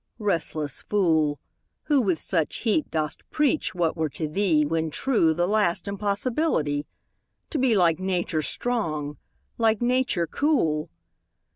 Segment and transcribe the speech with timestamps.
[0.17, 1.37] Restless fool,
[1.83, 6.87] Who with such heat dost preach what were to thee, When true, the last impossibility
[7.51, 9.17] To be like Nature strong,
[9.59, 10.89] like Nature cool!